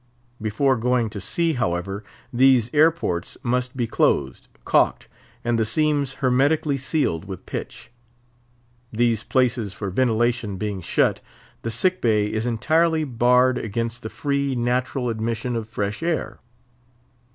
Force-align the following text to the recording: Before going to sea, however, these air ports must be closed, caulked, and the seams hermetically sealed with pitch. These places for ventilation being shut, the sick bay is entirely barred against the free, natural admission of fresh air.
Before 0.41 0.77
going 0.77 1.11
to 1.11 1.21
sea, 1.21 1.53
however, 1.53 2.03
these 2.33 2.71
air 2.73 2.89
ports 2.89 3.37
must 3.43 3.77
be 3.77 3.85
closed, 3.85 4.47
caulked, 4.65 5.07
and 5.45 5.59
the 5.59 5.63
seams 5.63 6.13
hermetically 6.13 6.79
sealed 6.79 7.25
with 7.25 7.45
pitch. 7.45 7.91
These 8.91 9.21
places 9.21 9.73
for 9.73 9.91
ventilation 9.91 10.57
being 10.57 10.81
shut, 10.81 11.21
the 11.61 11.69
sick 11.69 12.01
bay 12.01 12.25
is 12.25 12.47
entirely 12.47 13.03
barred 13.03 13.59
against 13.59 14.01
the 14.01 14.09
free, 14.09 14.55
natural 14.55 15.07
admission 15.07 15.55
of 15.55 15.69
fresh 15.69 16.01
air. 16.01 16.39